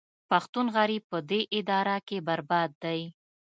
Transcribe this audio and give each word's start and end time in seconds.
پښتون 0.29 0.65
غریب 0.77 1.03
په 1.11 1.17
دې 1.29 1.41
اداره 1.59 1.97
کې 2.07 2.17
برباد 2.27 2.69
دی 2.83 3.01